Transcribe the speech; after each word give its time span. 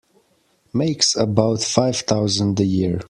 Makes 0.73 1.15
about 1.15 1.61
five 1.61 1.97
thousand 1.97 2.59
a 2.59 2.65
year. 2.65 2.99